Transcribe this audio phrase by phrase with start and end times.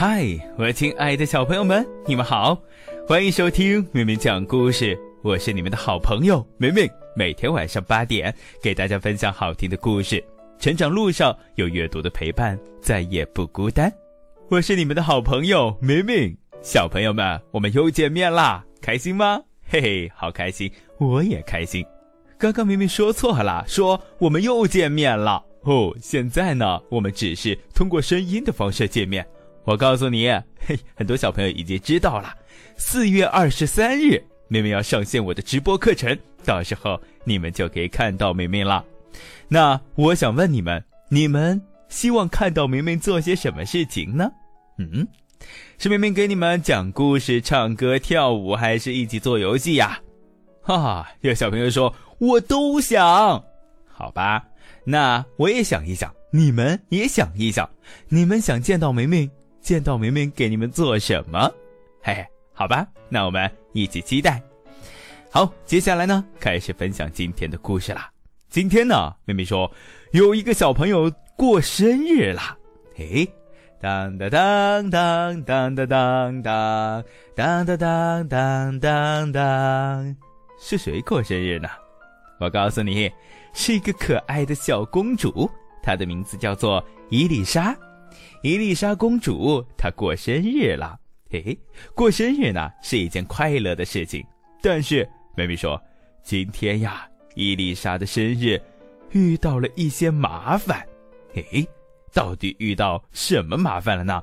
[0.00, 0.24] 嗨，
[0.56, 2.58] 我亲爱的小朋友们，你们好，
[3.06, 4.98] 欢迎收听明明讲故事。
[5.20, 10.24] 我是你们的好朋友明明，每天晚上八点给大家分享好听的故事。
[10.58, 13.92] 成长路上有阅读的陪伴，再也不孤单。
[14.48, 19.38] 我是你们的好朋友明明，小朋友们，我们又见面啦，开心吗？
[19.68, 21.84] 嘿嘿，好开心，我也开心。
[22.38, 25.94] 刚刚明明说错了，说我们又见面了哦。
[26.00, 29.22] 现在呢，我们只是通过声音的方式见面。
[29.70, 30.28] 我告诉你，
[30.66, 32.34] 嘿， 很多小朋友已经知道了。
[32.76, 38.84] 四月二十三日，明明要上线我的直播课程，到时候你们就可以看到明明了。
[39.46, 44.28] 那我想问你们，你们希望看到明明做些什么事情呢？
[44.78, 45.06] 嗯，
[45.78, 50.00] 是明明给你们讲故事、唱歌、跳舞，还是一起做游戏呀？
[50.62, 53.40] 哈哈，有小朋友说我都想。
[53.86, 54.44] 好吧，
[54.82, 57.70] 那我也想一想，你们也想一想，
[58.08, 59.30] 你们想见到明明。
[59.60, 61.52] 见到明明给你们做什么？
[62.02, 64.42] 嘿嘿，好吧，那我们一起期待。
[65.30, 68.10] 好，接下来呢，开始分享今天的故事啦。
[68.48, 69.70] 今天呢，妹妹说
[70.12, 72.56] 有一个小朋友过生日啦。
[72.96, 73.28] 嘿，
[73.80, 80.16] 当当当当当当当当当当当当当，
[80.58, 81.68] 是谁过生日呢？
[82.40, 83.12] 我告诉你，
[83.52, 85.48] 是一个可爱的小公主，
[85.82, 87.76] 她的名字叫做伊丽莎。
[88.42, 90.98] 伊丽莎公主她过生日了，
[91.30, 91.58] 嘿，
[91.94, 94.24] 过生日呢是一件快乐的事情。
[94.62, 95.80] 但是妹妹说，
[96.22, 98.60] 今天呀，伊丽莎的生日
[99.10, 100.86] 遇到了一些麻烦，
[101.34, 101.68] 嘿，
[102.14, 104.22] 到底遇到什么麻烦了呢？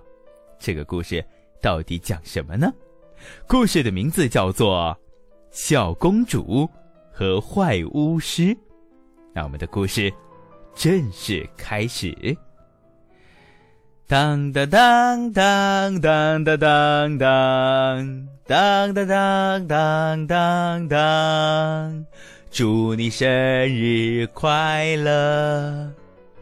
[0.58, 1.24] 这个故事
[1.62, 2.74] 到底讲什么呢？
[3.48, 4.98] 故事的名字叫做
[5.52, 6.68] 《小公主
[7.12, 8.46] 和坏巫师》。
[9.32, 10.12] 那我们的故事
[10.74, 12.36] 正式开始。
[14.10, 22.06] 当当当当当当当当当当当当当当，
[22.50, 23.28] 祝你生
[23.68, 25.92] 日快乐！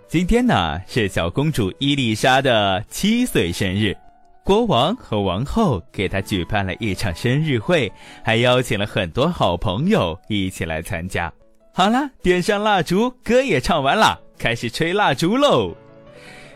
[0.07, 3.97] 今天呢是小公主伊丽莎的七岁生日，
[4.43, 7.91] 国王和王后给她举办了一场生日会，
[8.23, 11.33] 还邀请了很多好朋友一起来参加。
[11.73, 15.75] 好了，点上蜡烛，歌也唱完了，开始吹蜡烛喽！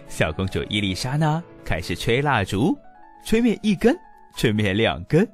[0.10, 2.78] 小公主伊丽莎呢，开始吹蜡烛，
[3.24, 3.96] 吹灭一根，
[4.36, 5.26] 吹灭两根，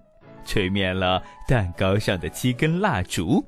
[0.46, 3.44] 吹灭了蛋糕上的七根蜡烛。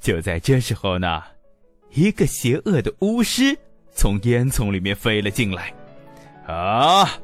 [0.00, 1.22] 就在这时候呢，
[1.90, 3.58] 一个邪恶的巫师
[3.92, 5.74] 从烟囱里面飞了进来。
[6.46, 7.18] 啊，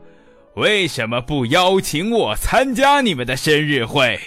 [0.56, 4.20] 为什么不邀请我参加你们的生日会？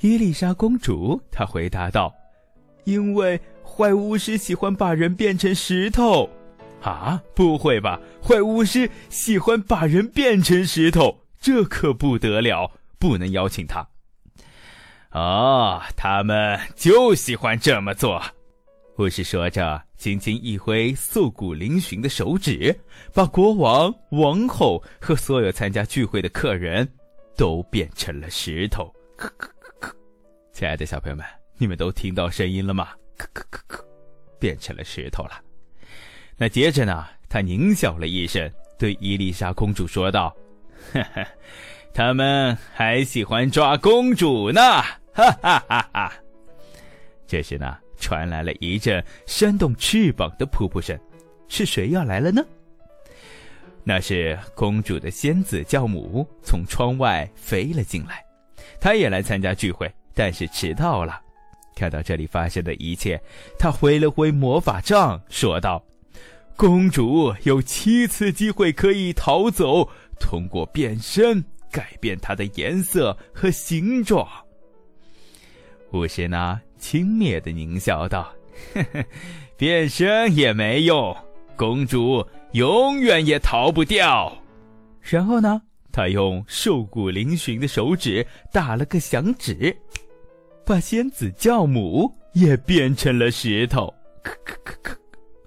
[0.00, 2.14] 伊丽莎公主她回答道
[2.84, 6.30] ：“因为坏巫师喜欢把人变成石头。”
[6.84, 7.98] 啊，不会吧！
[8.22, 13.88] 坏巫师喜欢把人变成石头，这可不得了，不能邀请他。
[15.12, 18.22] 哦，他们就喜欢这么做。
[18.98, 22.78] 巫师说着，轻轻一挥素骨嶙峋的手指，
[23.14, 26.86] 把国王、王后和所有参加聚会的客人
[27.34, 28.92] 都变成了石头。
[29.16, 29.48] 咳咳
[29.80, 29.92] 咳咳，
[30.52, 31.24] 亲爱的小朋友们，
[31.56, 32.88] 你们都听到声音了吗？
[33.16, 33.84] 咳咳咳咳，
[34.38, 35.40] 变成了石头了。
[36.36, 37.06] 那接着呢？
[37.28, 40.32] 他狞笑了一声，对伊丽莎公主说道
[40.92, 41.26] ：“呵呵，
[41.92, 44.60] 他们还喜欢抓公主呢！”
[45.12, 46.12] 哈哈哈哈。
[47.26, 50.96] 这时呢，传来了一阵扇动翅膀的噗噗声，
[51.48, 52.44] 是谁要来了呢？
[53.82, 58.24] 那是公主的仙子教母从窗外飞了进来，
[58.80, 61.20] 她也来参加聚会，但是迟到了。
[61.74, 63.20] 看到这里发生的一切，
[63.58, 65.84] 她挥了挥魔法杖，说道。
[66.56, 69.88] 公主有七次机会可以逃走，
[70.20, 74.26] 通过变身改变她的颜色和形状。
[75.92, 78.32] 巫师呢，轻蔑的狞笑道
[78.72, 79.04] ：“呵呵，
[79.56, 81.16] 变身也没用，
[81.56, 84.32] 公主永远也逃不掉。”
[85.02, 85.60] 然后呢，
[85.90, 89.76] 他用瘦骨嶙峋的手指打了个响指，
[90.64, 93.92] 把仙子教母也变成了石头。
[94.22, 94.96] 咳咳咳咳，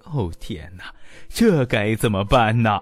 [0.04, 0.94] 哦天哪！
[1.28, 2.80] 这该怎么办呢？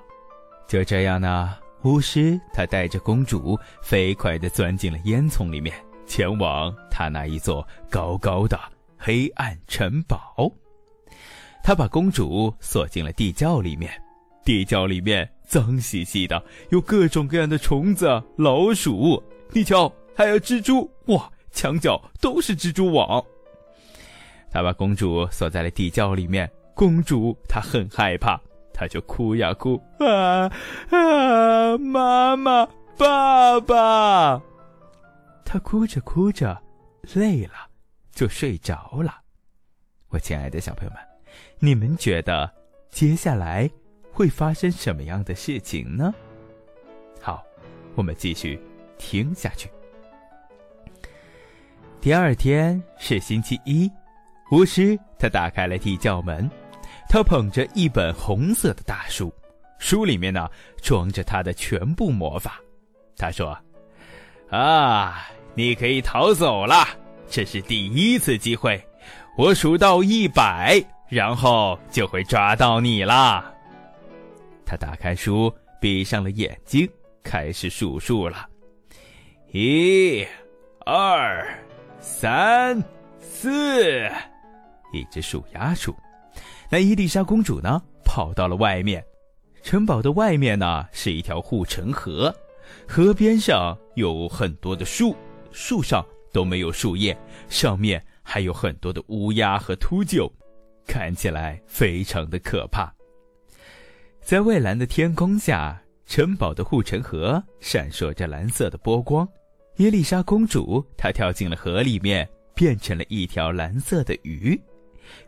[0.67, 5.75] 就这样呢，巫师他带着公主飞快地钻进了烟囱里面，
[6.07, 8.59] 前往他那一座高高的
[8.97, 10.51] 黑暗城堡。
[11.63, 13.91] 他把公主锁进了地窖里面，
[14.45, 23.23] 地窖里面脏兮兮的，有各种各样的虫子、老鼠，你瞧，还有蜘蛛，哇，墙角都是蜘蛛网。
[24.51, 26.51] 他把公主锁在了地窖里面。
[26.77, 28.39] 公主她很害怕，
[28.71, 30.53] 她就哭呀哭啊
[30.91, 31.79] 啊！
[31.79, 32.69] 妈妈，
[32.99, 34.43] 爸爸。
[35.43, 36.61] 他哭着哭着，
[37.15, 37.53] 累了，
[38.13, 39.23] 就睡着了。
[40.09, 41.01] 我亲爱的小朋友们，
[41.61, 42.53] 你们觉得
[42.91, 43.71] 接下来
[44.13, 46.15] 会发生什么样的事情呢？
[47.23, 47.43] 好，
[47.95, 48.61] 我们继续
[48.99, 49.71] 听下去。
[52.03, 53.91] 第二天是星期一，
[54.51, 56.51] 巫师他打开了地窖门，
[57.09, 59.33] 他捧着一本红色的大书，
[59.79, 60.49] 书里面呢
[60.83, 62.61] 装着他的全部魔法。
[63.17, 63.57] 他说
[64.51, 66.87] ：“啊，你可以逃走了，
[67.29, 68.83] 这是第一次机会，
[69.37, 73.53] 我数到一百，然后就会抓到你啦。”
[74.67, 76.89] 他打开书，闭上了眼睛，
[77.23, 78.49] 开始数数了，
[79.53, 80.27] 一、
[80.85, 81.47] 二。
[81.99, 82.81] 三
[83.19, 84.09] 四，
[84.93, 85.93] 一只数鸭数。
[86.71, 87.81] 那伊丽莎公主呢？
[88.05, 89.05] 跑到了外面。
[89.63, 92.35] 城堡的外面呢，是一条护城河，
[92.87, 95.17] 河边上有很多的树，
[95.53, 97.17] 树上都没有树叶，
[97.49, 100.31] 上面还有很多的乌鸦和秃鹫，
[100.87, 102.93] 看起来非常的可怕。
[104.21, 109.29] 在蔚蓝的天空下，城堡的护城河闪烁着蓝色的波光。
[109.77, 114.61] 伊丽莎公主，她跳进了河里面，变成了一条蓝色的鱼。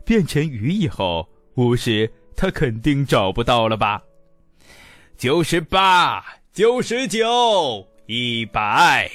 [0.05, 4.01] 变成鱼以后，巫师他肯定找不到了吧？
[5.17, 6.23] 九十八、
[6.53, 9.09] 九十九、一百。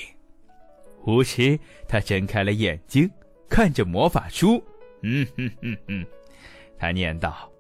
[1.06, 1.58] 巫师
[1.88, 3.10] 他睁开了眼睛，
[3.48, 4.62] 看着魔法书，
[5.02, 6.06] 嗯哼哼哼，
[6.78, 7.50] 他念道：“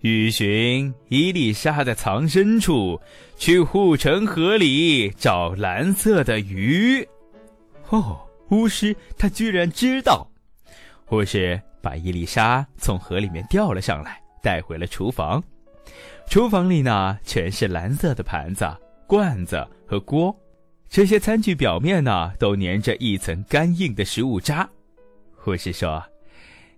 [0.00, 3.00] 欲寻伊丽莎的藏身处，
[3.36, 7.06] 去护城河里找蓝色的鱼。”
[7.90, 8.20] 哦，
[8.50, 10.26] 巫师他居然知道！
[11.10, 15.42] 巫师把伊丽莎从河里面钓了上来，带回了厨房。
[16.26, 18.66] 厨房里呢，全是蓝色的盘子、
[19.06, 20.34] 罐子和锅。
[20.88, 24.66] 这些餐具表面呢，都粘着一层干硬的食物渣。
[25.36, 26.02] 护士说：“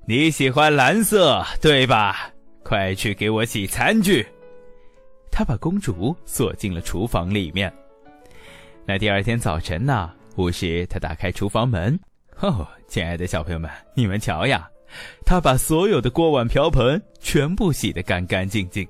[0.08, 2.28] 你喜欢蓝色，对吧？
[2.64, 4.26] 快去给我洗餐具。”
[5.30, 7.72] 他把公主锁进了厨房里面。
[8.84, 10.12] 那第二天早晨呢？
[10.34, 11.98] 护士他打开厨房门，
[12.40, 14.68] 哦，亲爱的小朋友们，你们瞧呀，
[15.24, 18.86] 他把所有的锅碗瓢盆全部洗得干干净净。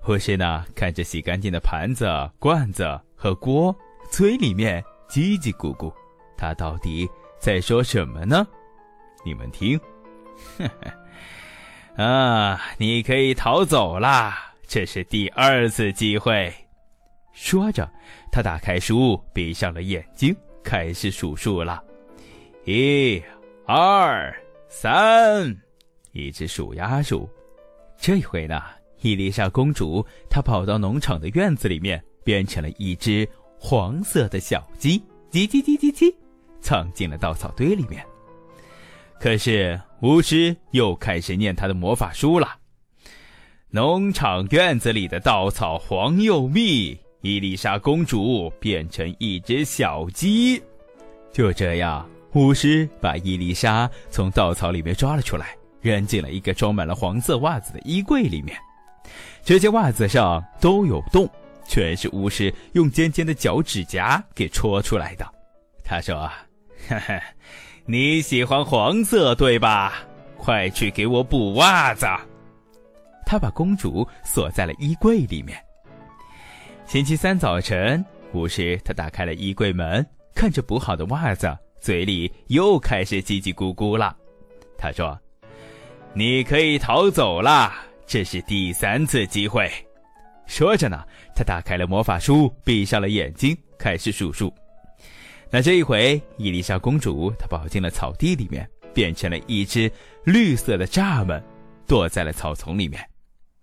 [0.00, 2.06] 护士呢，看着洗干净的盘子、
[2.38, 3.74] 罐子和锅，
[4.10, 5.92] 嘴里面叽叽咕咕，
[6.36, 7.08] 他到底
[7.38, 8.46] 在说什么呢？
[9.24, 9.78] 你们听，
[11.96, 16.52] 啊，你可以逃走啦，这是第二次机会。
[17.32, 17.88] 说着，
[18.32, 20.34] 他打开书，闭上了眼睛，
[20.64, 21.82] 开始数数了。
[22.64, 23.22] 一、
[23.66, 24.34] 二、
[24.68, 25.56] 三，
[26.12, 27.28] 一只数鸭数。
[27.98, 28.62] 这回呢，
[29.00, 33.28] 伊丽莎公主她跑到农场的院子里面，变成了一只
[33.58, 35.00] 黄色的小鸡，
[35.30, 36.14] 叽叽叽叽叽，
[36.60, 38.04] 藏进了稻草堆里面。
[39.18, 42.56] 可是巫师又开始念他的魔法书了。
[43.70, 46.96] 农场院子里的稻草黄又密。
[47.20, 50.62] 伊丽莎公主变成一只小鸡，
[51.32, 58.56] 就这样，巫师把伊丽莎从稻草里面抓了出来，扔进了一个装满了黄色袜子的衣柜里面。
[59.42, 61.28] 这些袜子上都有洞，
[61.66, 65.26] 全是巫师用尖尖的脚趾甲给戳出来的。
[65.82, 66.30] 他说
[66.88, 67.20] ：“哈哈，
[67.86, 69.94] 你喜欢黄色对吧？
[70.36, 72.06] 快去给我补袜子。”
[73.26, 75.60] 他把公主锁在了衣柜里面。
[76.86, 80.06] 星期三早晨，巫师他打开了衣柜门，
[80.38, 84.16] 看着补好的袜子，嘴里又开始叽叽咕咕了。
[84.78, 85.20] 他说
[86.14, 87.72] ：“你可以逃走了，
[88.06, 89.68] 这是第三次机会。”
[90.46, 91.02] 说着呢，
[91.34, 94.54] 他打开了魔法书，闭上了眼睛，开始数数。
[95.50, 98.64] 那这一回，伊丽莎公主她跑进了草地里面，
[98.94, 99.90] 变成了一只
[100.22, 101.42] 绿色的蚱蜢，
[101.84, 103.04] 躲在了草丛里面。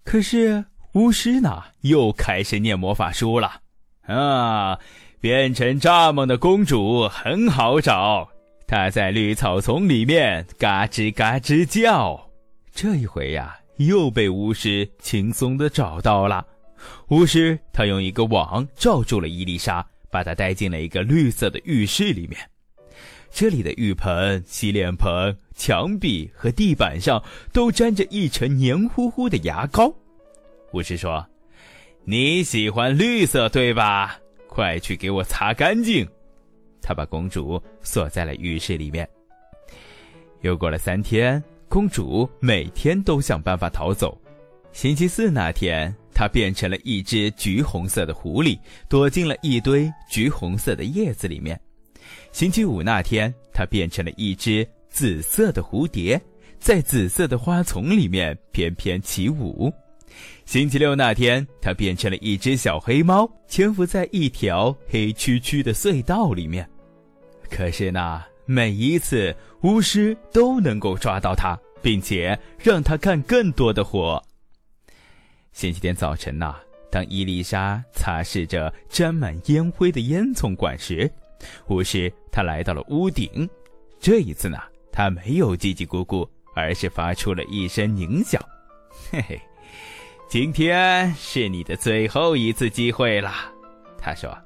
[0.03, 0.61] 可是。
[0.91, 3.61] 巫师呢，又开始念魔法书了。
[4.07, 4.79] 啊，
[5.25, 8.29] 变成蚱蜢的公主很好找，
[8.67, 12.29] 她在绿草丛里面嘎吱嘎吱叫。
[12.71, 16.45] 这一回呀，又被巫师轻松的找到了。
[17.07, 22.39] 巫师他用一个网罩住了伊丽莎，把她带进了一个绿色的浴室里面。
[23.31, 27.19] 这里的浴盆、洗脸盆、墙壁和地板上
[27.51, 29.91] 都沾着一层黏糊糊的牙膏。
[30.73, 31.25] 巫师说
[32.05, 34.19] ：“你喜欢绿色对吧？
[34.55, 36.07] 快去给我擦干净。”
[36.81, 39.07] 他把公主锁在了浴室里面。
[40.41, 44.17] 又过了三天，公主每天都想办法逃走。
[44.71, 48.57] 星期四那天，她变成了一只橘红色的狐狸，
[48.87, 51.59] 躲进了一堆橘红色的叶子里面。
[52.31, 56.21] 星期五那天，她变成了一只紫色的蝴蝶，
[56.59, 59.73] 在紫色的花丛里面翩翩起舞。
[60.45, 66.69] 星期六那天，它变成了一只小黑猫，潜伏在一条黑黢黢的隧道里面。
[67.49, 74.21] 可是呢，每一次巫师都能够抓到它，并且让它看更多的火。
[75.51, 76.55] 星期天早晨呐，
[76.91, 81.11] 当伊丽莎擦拭着沾满烟灰的烟囱管时，
[81.67, 83.49] 巫师他来到了屋顶。
[83.99, 84.59] 这一次呢，
[84.91, 88.39] 他没有叽叽咕咕，而是发出了一声狞笑
[89.09, 89.41] ：“嘿嘿。”
[90.35, 93.31] 今天是你的最后一次机会了，
[93.97, 94.37] 他说：“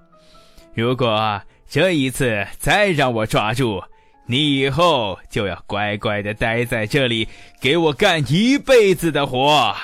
[0.72, 3.82] 如果这一次再让我抓住
[4.28, 7.28] 你，以后就要乖乖的待在这里，
[7.60, 9.76] 给我干一辈子的活。”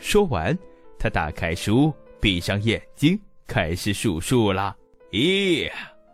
[0.00, 0.58] 说完，
[0.98, 4.74] 他打开书，闭上眼睛，开始数数了：
[5.10, 5.68] 一、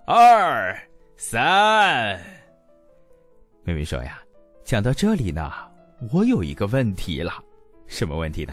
[0.04, 0.76] 二、
[1.16, 2.20] 三。
[3.62, 4.18] 妹妹说：“呀，
[4.64, 5.48] 讲到这里呢，
[6.12, 7.32] 我有一个问题了，
[7.86, 8.52] 什么问题呢？”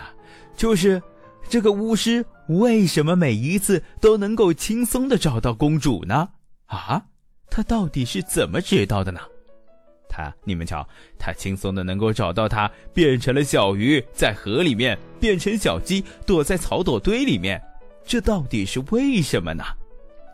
[0.58, 1.02] 就是，
[1.48, 6.28] 这个巫师为什么每一次都能够轻松的找到公主呢？
[6.66, 7.06] 啊，
[7.48, 9.22] 他到底是怎么知道的呢？
[10.10, 10.86] 他，你们瞧，
[11.20, 17.62] 他轻松的能够找到她，变成了小鱼在河里面，变成小鸡躲在草垛堆里面，
[18.04, 19.64] 这到底是为什么呢？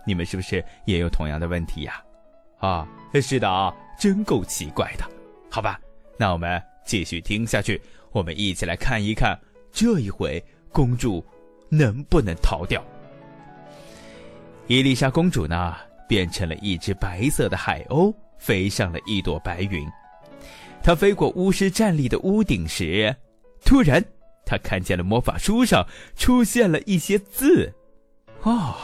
[0.07, 2.01] 你们是不是也有同样的问题呀？
[2.59, 2.87] 啊，
[3.21, 5.03] 是的啊，真够奇怪的。
[5.49, 5.77] 好吧，
[6.17, 7.81] 那我们继续听下去，
[8.13, 9.37] 我们一起来看一看。
[9.73, 11.25] 这一回，公主
[11.67, 12.81] 能不能逃掉？
[14.67, 15.75] 伊丽莎公主呢，
[16.07, 19.85] 变成了一只白色的海鸥，飞上了一朵白云。
[20.83, 23.13] 她飞过巫师站立的屋顶时，
[23.65, 24.03] 突然，
[24.45, 27.73] 她看见了魔法书上出现了一些字。
[28.43, 28.75] 哦，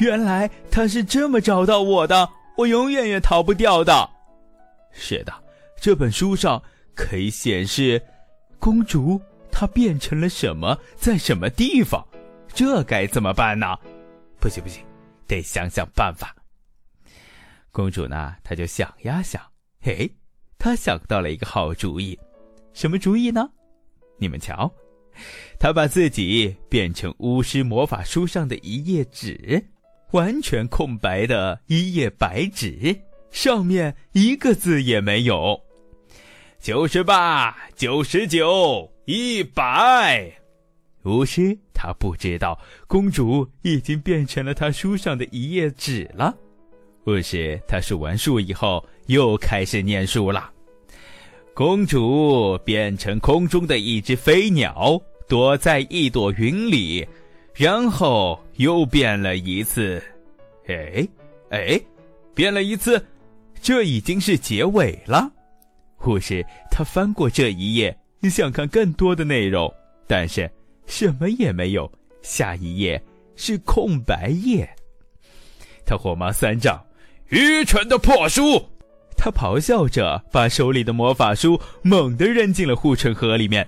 [0.00, 4.10] 原来他是这么找到我的，我永远也逃不掉的。
[4.90, 5.32] 是的，
[5.80, 6.60] 这本书上
[6.94, 8.02] 可以显示，
[8.58, 9.20] 公主。
[9.50, 10.78] 它变成了什么？
[10.96, 12.06] 在什么地方？
[12.54, 13.76] 这该怎么办呢？
[14.40, 14.82] 不行不行，
[15.26, 16.34] 得想想办法。
[17.70, 18.34] 公主呢？
[18.42, 19.40] 她就想呀想，
[19.80, 20.10] 嘿，
[20.58, 22.18] 她想到了一个好主意。
[22.72, 23.48] 什么主意呢？
[24.18, 24.72] 你们瞧，
[25.58, 29.64] 她把自己变成巫师魔法书上的一页纸，
[30.12, 32.96] 完全空白的一页白纸，
[33.30, 35.60] 上面一个字也没有。
[36.60, 38.90] 九十八，九十九。
[39.10, 40.30] 一百，
[41.04, 46.36] 巫师他不知道公主已经变成了他书上的一页纸了。
[47.06, 50.50] 巫师他数完数以后，又开始念书了。
[51.54, 57.08] 公主变成空中的一只飞鸟，躲在一朵云里，
[57.54, 60.02] 然后又变了一次。
[60.66, 61.08] 哎，
[61.48, 61.80] 哎，
[62.34, 63.02] 变了一次，
[63.62, 65.32] 这已经是结尾了。
[65.96, 67.98] 护士他翻过这一页。
[68.20, 69.72] 你想看更多的内容，
[70.06, 70.50] 但是
[70.86, 71.90] 什么也没有。
[72.20, 73.00] 下一页
[73.36, 74.68] 是空白页。
[75.86, 76.84] 他火冒三丈，
[77.28, 78.62] 愚蠢的破书！
[79.16, 83.66] 他咆哮着，把手里的魔法书猛地扔进了护城河里面。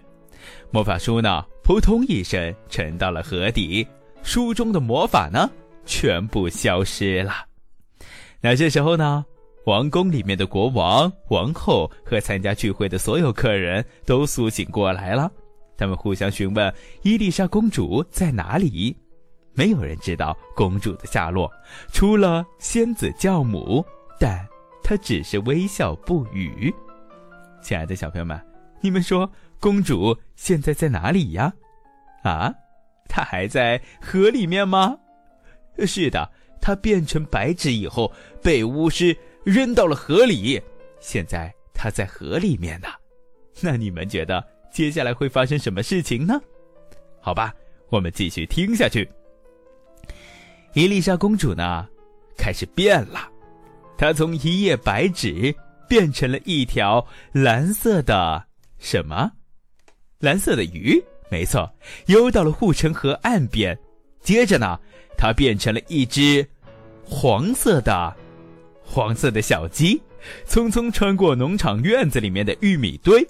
[0.70, 3.86] 魔法书呢，扑通一声沉到了河底。
[4.22, 5.48] 书中的魔法呢，
[5.86, 7.46] 全部消失了。
[8.40, 9.24] 那这时候呢？
[9.66, 15.30] 王宫里面的国王、王后和参加聚会的所有客人都苏醒过来了，
[15.76, 18.96] 他们互相询问伊丽莎公主在哪里。
[19.52, 21.50] 没有人知道公主的下落，
[21.92, 23.84] 除了仙子教母，
[24.18, 24.46] 但
[24.82, 26.72] 她只是微笑不语。
[27.60, 28.40] 亲爱的小朋友们，
[28.80, 31.52] 你们说公主现在在哪里呀？
[32.22, 32.50] 啊，
[33.08, 34.96] 她还在河里面吗？
[35.86, 36.30] 是的，
[36.62, 38.10] 她变成白纸以后
[38.42, 39.14] 被巫师。
[39.44, 40.60] 扔到了河里，
[41.00, 42.88] 现在他在河里面呢。
[43.60, 46.40] 那你们觉得接下来会发生什么事情呢？
[47.20, 47.54] 好吧，
[47.88, 49.08] 我们继续听下去。
[50.74, 51.86] 伊丽莎公主呢，
[52.36, 53.28] 开始变了，
[53.98, 55.54] 她从一页白纸
[55.88, 58.44] 变成了一条蓝色的
[58.78, 59.30] 什么？
[60.20, 61.70] 蓝色的鱼，没错，
[62.06, 63.76] 游到了护城河岸边。
[64.22, 64.78] 接着呢，
[65.16, 66.46] 她变成了一只
[67.04, 68.16] 黄色的。
[68.92, 70.02] 黄色的小鸡，
[70.48, 73.24] 匆匆穿过农场院子里面的玉米堆，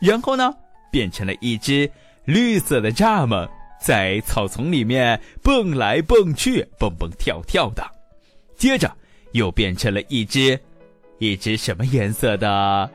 [0.00, 0.50] 然后呢，
[0.90, 1.90] 变成了一只
[2.24, 3.46] 绿色的蚱蜢，
[3.78, 7.84] 在草丛里面蹦来蹦去，蹦蹦跳跳的。
[8.56, 8.90] 接着，
[9.32, 10.58] 又变成了一只，
[11.18, 12.90] 一只什么颜色的？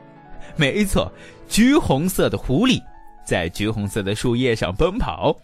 [0.56, 1.12] 没错，
[1.48, 2.82] 橘红色的狐狸，
[3.24, 5.36] 在橘红色的树叶上奔跑，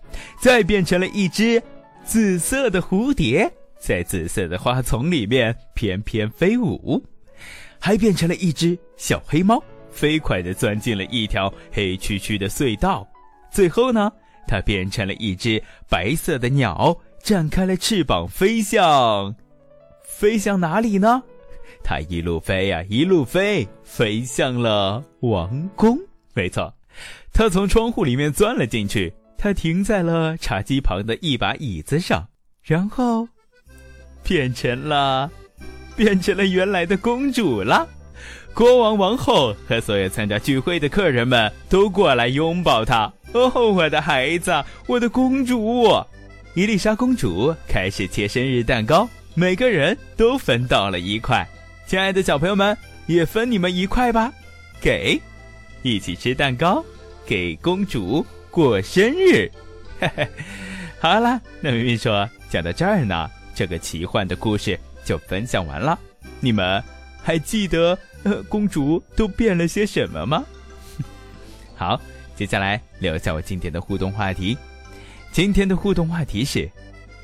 [0.42, 1.62] 再变成了一只
[2.04, 7.02] 紫色的蝴蝶，在紫色的花丛里面翩翩飞舞，
[7.78, 13.06] 还变成了一只小黑猫，飞快地钻进了一条黑黢黢的隧道。
[13.50, 14.12] 最后呢，
[14.46, 19.34] 它变成了一只白色的鸟，展开了翅膀飞向，
[20.04, 21.22] 飞向哪里呢？
[21.82, 25.98] 它一路飞呀，一路飞，飞向了王宫。
[26.34, 26.74] 没错，
[27.32, 29.12] 它从窗户里面钻了进去。
[29.38, 32.26] 它停在了茶几旁的一把椅子上，
[32.62, 33.28] 然后
[34.26, 35.30] 变成了，
[35.94, 37.86] 变成了原来的公主了。
[38.52, 43.12] 国王、王后和所有参加聚会的客人们都过来拥抱她。
[43.32, 44.52] 哦，我的孩子，
[44.88, 45.88] 我的公主！
[46.54, 51.46] 伊丽莎公主开始切生日蛋糕，每个人都分到了一块。
[51.86, 54.32] 亲爱的小朋友们，也分你们一块吧，
[54.80, 55.20] 给，
[55.82, 56.84] 一起吃蛋糕，
[57.24, 59.48] 给公主过生日。
[60.00, 60.26] 嘿嘿，
[60.98, 65.98] 好了，那明明说讲到这儿呢，这个奇幻的故事就分享完了。
[66.40, 66.82] 你们
[67.22, 70.44] 还记得呃公主都变了些什么吗？
[71.74, 71.98] 好，
[72.36, 74.56] 接下来留下我今天的互动话题。
[75.32, 76.70] 今天的互动话题是：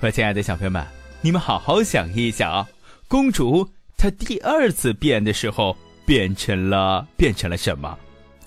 [0.01, 0.83] 我亲爱的小朋友们，
[1.21, 2.67] 你们好好想一想，
[3.07, 3.69] 公主。
[3.97, 7.97] 她第二次变的时候变成了变成了什么？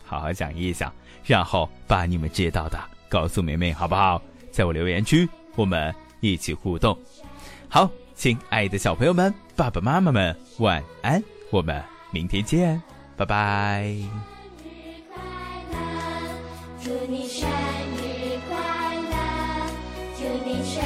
[0.04, 0.92] 好好想一想，
[1.24, 4.22] 然后把你们知道的告诉妹妹，好不好？
[4.52, 6.98] 在我留言区，我们一起互动。
[7.70, 12.82] 好，亲爱的小朋友们，爸爸妈妈们，晚安，我们明天见，
[13.18, 13.94] 拜拜。
[16.82, 18.58] 祝你生日快
[18.96, 19.14] 乐！
[20.18, 20.84] 祝你生